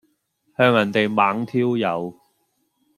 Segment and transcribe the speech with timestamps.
[0.57, 2.15] 向人地猛挑誘